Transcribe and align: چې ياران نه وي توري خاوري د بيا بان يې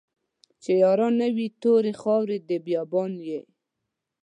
چې 0.61 0.71
ياران 0.83 1.13
نه 1.21 1.27
وي 1.35 1.47
توري 1.61 1.93
خاوري 2.01 2.37
د 2.49 2.51
بيا 2.65 2.81
بان 2.91 3.11
يې 3.27 3.41